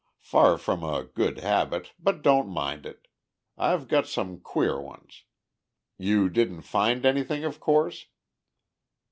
Far 0.23 0.57
from 0.57 0.83
a 0.83 1.03
good 1.03 1.37
habit, 1.41 1.91
but 1.99 2.23
don't 2.23 2.49
mind 2.49 2.87
it. 2.87 3.07
I've 3.55 3.87
got 3.87 4.07
some 4.07 4.39
queer 4.39 4.81
ones. 4.81 5.25
You 5.95 6.27
didn't 6.27 6.63
find 6.63 7.05
anything, 7.05 7.43
of 7.43 7.59
course?" 7.59 8.07